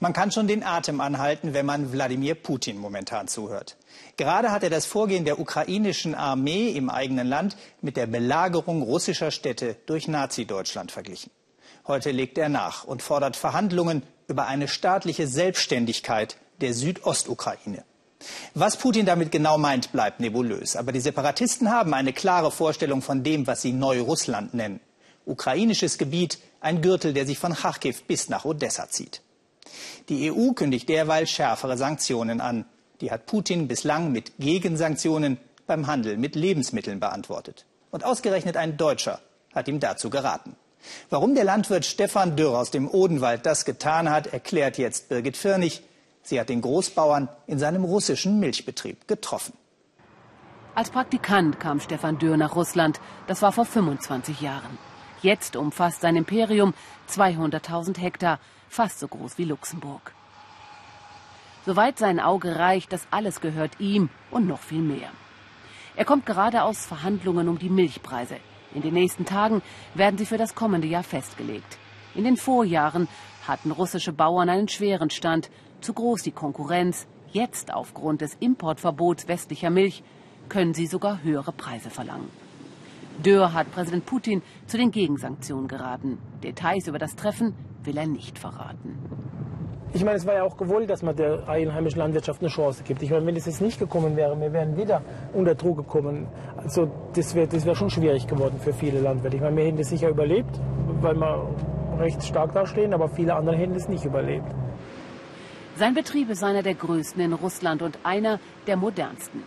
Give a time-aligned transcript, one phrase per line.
[0.00, 3.76] Man kann schon den Atem anhalten, wenn man Wladimir Putin momentan zuhört.
[4.16, 9.30] Gerade hat er das Vorgehen der ukrainischen Armee im eigenen Land mit der Belagerung russischer
[9.30, 11.30] Städte durch Nazi-Deutschland verglichen.
[11.86, 17.84] Heute legt er nach und fordert Verhandlungen über eine staatliche Selbstständigkeit der Südostukraine.
[18.54, 20.76] Was Putin damit genau meint, bleibt nebulös.
[20.76, 24.80] Aber die Separatisten haben eine klare Vorstellung von dem, was sie Neurussland nennen.
[25.26, 29.20] Ukrainisches Gebiet, ein Gürtel, der sich von Kharkiv bis nach Odessa zieht.
[30.08, 32.64] Die EU kündigt derweil schärfere Sanktionen an.
[33.00, 37.64] Die hat Putin bislang mit Gegensanktionen beim Handel mit Lebensmitteln beantwortet.
[37.90, 39.20] Und ausgerechnet ein Deutscher
[39.54, 40.56] hat ihm dazu geraten.
[41.10, 45.82] Warum der Landwirt Stefan Dürr aus dem Odenwald das getan hat, erklärt jetzt Birgit Firnig.
[46.22, 49.54] Sie hat den Großbauern in seinem russischen Milchbetrieb getroffen.
[50.74, 53.00] Als Praktikant kam Stefan Dürr nach Russland.
[53.26, 54.78] Das war vor 25 Jahren.
[55.22, 56.74] Jetzt umfasst sein Imperium
[57.08, 58.40] 200.000 Hektar,
[58.74, 60.12] fast so groß wie Luxemburg.
[61.64, 65.10] Soweit sein Auge reicht, das alles gehört ihm und noch viel mehr.
[65.96, 68.36] Er kommt gerade aus Verhandlungen um die Milchpreise.
[68.74, 69.62] In den nächsten Tagen
[69.94, 71.78] werden sie für das kommende Jahr festgelegt.
[72.16, 73.06] In den Vorjahren
[73.46, 75.50] hatten russische Bauern einen schweren Stand,
[75.80, 77.06] zu groß die Konkurrenz.
[77.30, 80.02] Jetzt aufgrund des Importverbots westlicher Milch
[80.48, 82.28] können sie sogar höhere Preise verlangen.
[83.24, 86.18] Dürr hat Präsident Putin zu den Gegensanktionen geraten.
[86.42, 87.54] Details über das Treffen
[87.86, 88.98] will er nicht verraten.
[89.92, 93.00] Ich meine, es war ja auch gewollt, dass man der einheimischen Landwirtschaft eine Chance gibt.
[93.02, 96.26] Ich meine, wenn es jetzt nicht gekommen wäre, wir wären wieder unter Druck gekommen.
[96.56, 99.36] Also das wäre das wär schon schwierig geworden für viele Landwirte.
[99.36, 100.58] Ich meine, wir hätten das sicher überlebt,
[101.00, 101.48] weil wir
[102.00, 104.46] recht stark dastehen, aber viele andere hätten es nicht überlebt.
[105.76, 109.44] Sein Betrieb ist einer der größten in Russland und einer der modernsten.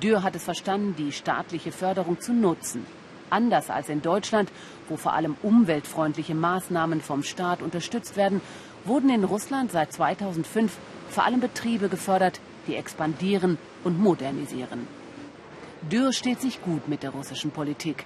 [0.00, 2.86] Dürr hat es verstanden, die staatliche Förderung zu nutzen.
[3.30, 4.50] Anders als in Deutschland,
[4.88, 8.40] wo vor allem umweltfreundliche Maßnahmen vom Staat unterstützt werden,
[8.84, 10.76] wurden in Russland seit 2005
[11.08, 14.86] vor allem Betriebe gefördert, die expandieren und modernisieren.
[15.90, 18.04] Dürr steht sich gut mit der russischen Politik.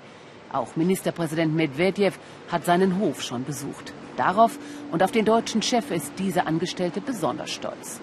[0.53, 2.19] Auch Ministerpräsident Medvedev
[2.51, 3.93] hat seinen Hof schon besucht.
[4.17, 4.59] Darauf
[4.93, 8.01] und auf den deutschen Chef ist dieser Angestellte besonders stolz.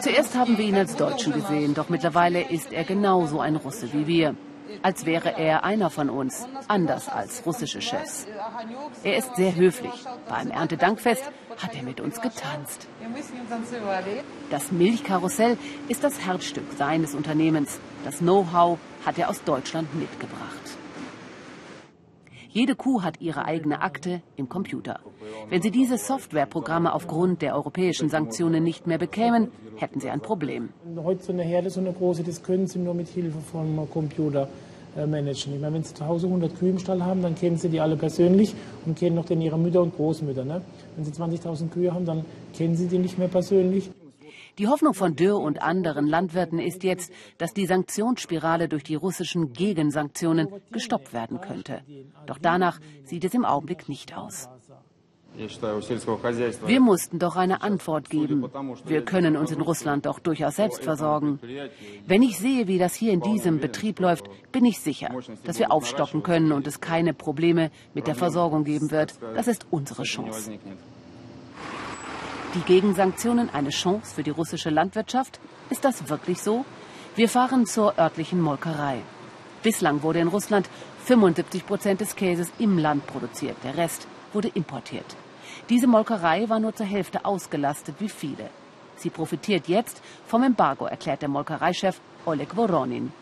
[0.00, 4.06] Zuerst haben wir ihn als Deutschen gesehen, doch mittlerweile ist er genauso ein Russe wie
[4.06, 4.34] wir
[4.82, 8.26] als wäre er einer von uns, anders als russische Chefs.
[9.02, 9.92] Er ist sehr höflich.
[10.28, 11.24] Beim Erntedankfest
[11.58, 12.86] hat er mit uns getanzt.
[14.50, 15.56] Das Milchkarussell
[15.88, 17.78] ist das Herzstück seines Unternehmens.
[18.04, 20.83] Das Know-how hat er aus Deutschland mitgebracht.
[22.54, 25.00] Jede Kuh hat ihre eigene Akte im Computer.
[25.50, 30.68] Wenn sie diese Softwareprogramme aufgrund der europäischen Sanktionen nicht mehr bekämen, hätten sie ein Problem.
[31.02, 34.48] Heute so eine Herde, so eine große, das können sie nur mit Hilfe vom Computer
[34.96, 35.52] äh, managen.
[35.52, 37.80] Ich meine, wenn Sie zu Hause 100 Kühe im Stall haben, dann kennen Sie die
[37.80, 38.54] alle persönlich
[38.86, 40.44] und kennen noch dann ihre Mütter und Großmütter.
[40.44, 40.62] Ne?
[40.94, 42.24] Wenn Sie 20.000 Kühe haben, dann
[42.56, 43.90] kennen Sie die nicht mehr persönlich.
[44.58, 49.52] Die Hoffnung von Dürr und anderen Landwirten ist jetzt, dass die Sanktionsspirale durch die russischen
[49.52, 51.82] Gegensanktionen gestoppt werden könnte.
[52.26, 54.48] Doch danach sieht es im Augenblick nicht aus.
[55.36, 58.48] Wir mussten doch eine Antwort geben.
[58.86, 61.40] Wir können uns in Russland doch durchaus selbst versorgen.
[62.06, 65.10] Wenn ich sehe, wie das hier in diesem Betrieb läuft, bin ich sicher,
[65.42, 69.18] dass wir aufstocken können und es keine Probleme mit der Versorgung geben wird.
[69.34, 70.52] Das ist unsere Chance.
[72.54, 75.40] Die Gegensanktionen eine Chance für die russische Landwirtschaft?
[75.70, 76.64] Ist das wirklich so?
[77.16, 79.00] Wir fahren zur örtlichen Molkerei.
[79.64, 80.70] Bislang wurde in Russland
[81.04, 83.56] 75 Prozent des Käses im Land produziert.
[83.64, 85.16] Der Rest wurde importiert.
[85.68, 88.48] Diese Molkerei war nur zur Hälfte ausgelastet wie viele.
[88.94, 93.12] Sie profitiert jetzt vom Embargo, erklärt der Molkereichef Oleg Voronin.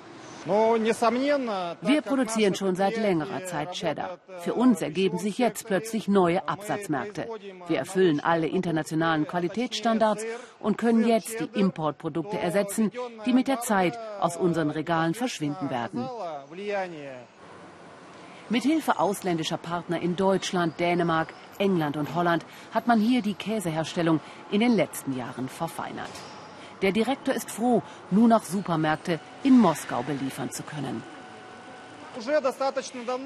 [0.45, 4.19] Wir produzieren schon seit längerer Zeit Cheddar.
[4.39, 7.29] Für uns ergeben sich jetzt plötzlich neue Absatzmärkte.
[7.69, 10.25] Wir erfüllen alle internationalen Qualitätsstandards
[10.59, 12.91] und können jetzt die Importprodukte ersetzen,
[13.25, 16.09] die mit der Zeit aus unseren Regalen verschwinden werden.
[18.49, 24.21] Mithilfe ausländischer Partner in Deutschland, Dänemark, England und Holland hat man hier die Käseherstellung
[24.51, 26.11] in den letzten Jahren verfeinert.
[26.83, 31.03] Der Direktor ist froh, nun auch Supermärkte in Moskau beliefern zu können.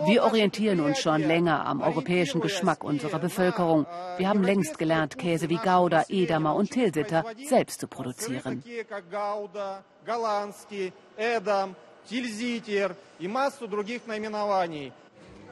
[0.04, 3.84] Wir orientieren uns schon länger am europäischen Geschmack unserer Bevölkerung.
[4.16, 8.62] Wir haben längst gelernt, Käse wie Gouda, Edamer und Tilsiter selbst zu produzieren.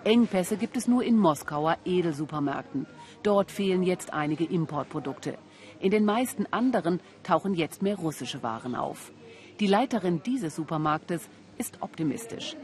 [0.04, 2.86] Engpässe gibt es nur in Moskauer Edelsupermärkten.
[3.22, 5.38] Dort fehlen jetzt einige Importprodukte.
[5.84, 9.12] In den meisten anderen tauchen jetzt mehr russische Waren auf.
[9.60, 11.28] Die Leiterin dieses Supermarktes
[11.58, 12.56] ist optimistisch.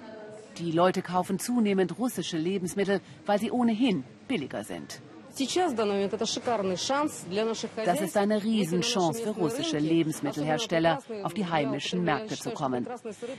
[0.56, 5.02] Die Leute kaufen zunehmend russische Lebensmittel, weil sie ohnehin billiger sind.
[7.84, 12.86] Das ist eine Riesenchance für russische Lebensmittelhersteller, auf die heimischen Märkte zu kommen.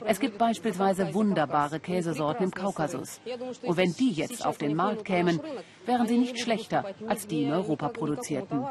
[0.06, 3.22] Es gibt beispielsweise wunderbare Käsesorten im Kaukasus.
[3.64, 5.40] Und wenn die jetzt auf den Markt kämen,
[5.86, 8.64] wären sie nicht schlechter als die in Europa produzierten.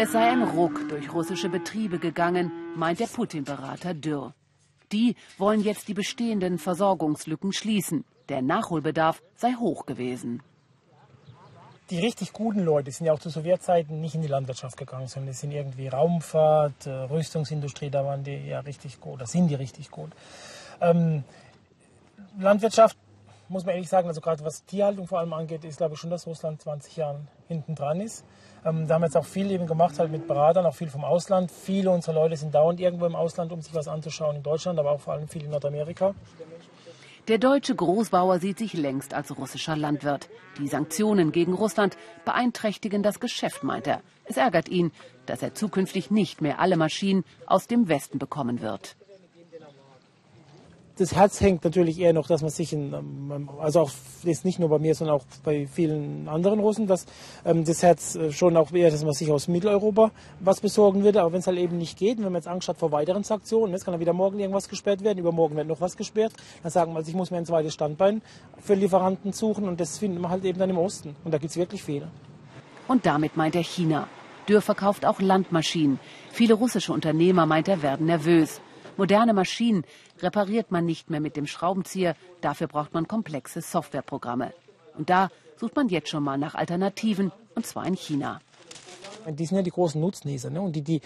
[0.00, 4.32] Es sei ein Ruck durch russische Betriebe gegangen, meint der Putin-Berater Dürr.
[4.92, 8.04] Die wollen jetzt die bestehenden Versorgungslücken schließen.
[8.28, 10.42] Der Nachholbedarf sei hoch gewesen.
[11.90, 15.32] Die richtig guten Leute sind ja auch zu Sowjetzeiten nicht in die Landwirtschaft gegangen, sondern
[15.32, 19.54] die sind irgendwie Raumfahrt, äh, Rüstungsindustrie, da waren die ja richtig gut, da sind die
[19.54, 20.10] richtig gut.
[20.82, 21.24] Ähm,
[22.38, 22.98] Landwirtschaft
[23.48, 26.10] muss man ehrlich sagen, also gerade was Tierhaltung vor allem angeht, ist glaube ich schon,
[26.10, 28.24] dass Russland 20 Jahre hinten dran ist.
[28.64, 31.04] Ähm, da haben wir jetzt auch viel eben gemacht halt mit Beratern, auch viel vom
[31.04, 31.50] Ausland.
[31.50, 34.92] Viele unserer Leute sind dauernd irgendwo im Ausland, um sich was anzuschauen in Deutschland, aber
[34.92, 36.14] auch vor allem viel in Nordamerika.
[37.28, 40.30] Der deutsche Großbauer sieht sich längst als russischer Landwirt.
[40.58, 44.00] Die Sanktionen gegen Russland beeinträchtigen das Geschäft, meint er.
[44.24, 44.92] Es ärgert ihn,
[45.26, 48.96] dass er zukünftig nicht mehr alle Maschinen aus dem Westen bekommen wird
[50.98, 53.90] das Herz hängt natürlich eher noch, dass man sich, in, ähm, also auch
[54.24, 57.06] jetzt nicht nur bei mir, sondern auch bei vielen anderen Russen, dass
[57.44, 60.10] ähm, das Herz äh, schon auch eher, dass man sich aus Mitteleuropa
[60.40, 61.20] was besorgen würde.
[61.20, 63.72] Aber wenn es halt eben nicht geht, wenn man jetzt Angst hat vor weiteren Sanktionen,
[63.72, 66.92] jetzt kann dann wieder morgen irgendwas gesperrt werden, übermorgen wird noch was gesperrt, dann sagen
[66.92, 68.22] wir, also ich muss mir ein zweites Standbein
[68.60, 71.14] für Lieferanten suchen und das findet man halt eben dann im Osten.
[71.24, 72.10] Und da gibt es wirklich Fehler.
[72.88, 74.08] Und damit meint er China.
[74.48, 76.00] Dürr verkauft auch Landmaschinen.
[76.32, 78.62] Viele russische Unternehmer, meint er, werden nervös.
[78.98, 79.84] Moderne Maschinen
[80.18, 84.52] repariert man nicht mehr mit dem Schraubenzieher, dafür braucht man komplexe Softwareprogramme.
[84.96, 88.40] Und da sucht man jetzt schon mal nach Alternativen, und zwar in China.
[89.28, 90.60] Die sind ja die großen Nutznießer ne?
[90.60, 91.00] und die, die,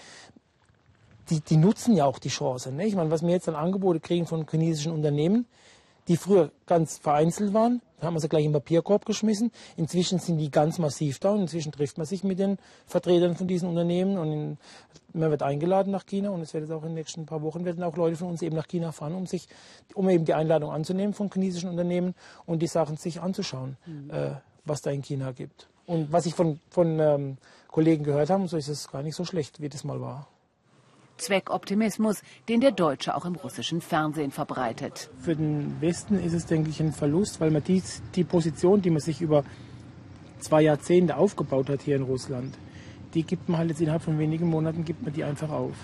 [1.29, 2.71] die, die nutzen ja auch die Chance.
[2.71, 2.87] Ne?
[2.87, 5.45] Ich meine, was wir jetzt an Angebote kriegen von chinesischen Unternehmen,
[6.07, 7.81] die früher ganz vereinzelt waren.
[7.99, 9.51] Da haben wir sie gleich im Papierkorb geschmissen.
[9.77, 13.47] Inzwischen sind die ganz massiv da und inzwischen trifft man sich mit den Vertretern von
[13.47, 14.57] diesen Unternehmen und in,
[15.13, 17.63] man wird eingeladen nach China und es wird jetzt auch in den nächsten paar Wochen
[17.63, 19.47] werden auch Leute von uns eben nach China fahren, um sich,
[19.93, 22.13] um eben die Einladung anzunehmen von chinesischen Unternehmen
[22.45, 24.09] und die Sachen sich anzuschauen, mhm.
[24.09, 24.31] äh,
[24.65, 25.69] was da in China gibt.
[25.85, 29.25] Und was ich von, von ähm, Kollegen gehört habe, so ist es gar nicht so
[29.25, 30.27] schlecht, wie das mal war.
[31.23, 35.09] Zweckoptimismus, den der Deutsche auch im russischen Fernsehen verbreitet.
[35.19, 37.81] Für den Westen ist es, denke ich, ein Verlust, weil man die,
[38.15, 39.45] die Position, die man sich über
[40.39, 42.53] zwei Jahrzehnte aufgebaut hat hier in Russland,
[43.13, 45.75] die gibt man halt jetzt innerhalb von wenigen Monaten gibt man die einfach auf.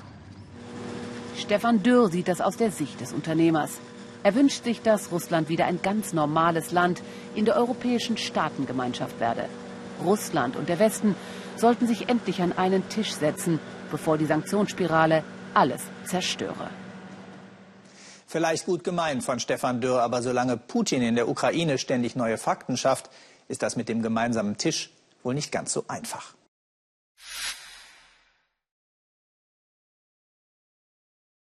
[1.37, 3.79] Stefan Dürr sieht das aus der Sicht des Unternehmers.
[4.23, 7.01] Er wünscht sich, dass Russland wieder ein ganz normales Land
[7.35, 9.45] in der europäischen Staatengemeinschaft werde.
[10.03, 11.15] Russland und der Westen
[11.55, 13.59] sollten sich endlich an einen Tisch setzen
[13.91, 16.69] bevor die Sanktionsspirale alles zerstöre.
[18.27, 22.77] Vielleicht gut gemeint von Stefan Dürr, aber solange Putin in der Ukraine ständig neue Fakten
[22.77, 23.09] schafft,
[23.47, 24.91] ist das mit dem gemeinsamen Tisch
[25.23, 26.35] wohl nicht ganz so einfach.